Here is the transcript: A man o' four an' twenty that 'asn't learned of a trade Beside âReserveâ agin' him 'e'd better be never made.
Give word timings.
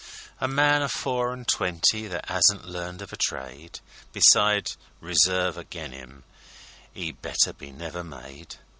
A 0.39 0.47
man 0.47 0.81
o' 0.81 0.87
four 0.87 1.31
an' 1.31 1.45
twenty 1.45 2.07
that 2.07 2.25
'asn't 2.27 2.65
learned 2.65 3.03
of 3.03 3.13
a 3.13 3.15
trade 3.15 3.81
Beside 4.13 4.71
âReserveâ 4.99 5.57
agin' 5.59 5.91
him 5.91 6.23
'e'd 6.95 7.21
better 7.21 7.53
be 7.53 7.71
never 7.71 8.03
made. 8.03 8.55